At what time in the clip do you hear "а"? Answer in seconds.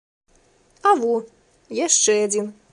0.91-0.95